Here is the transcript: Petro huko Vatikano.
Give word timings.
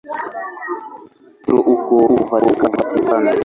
Petro 1.45 1.57
huko 1.65 1.95
Vatikano. 2.29 3.31